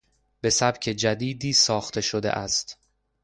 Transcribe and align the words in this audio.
به 0.41 0.49
سبک 0.49 0.79
جدیدی 0.81 1.53
ساخته 1.53 2.01
شده 2.01 2.31
است. 2.31 2.77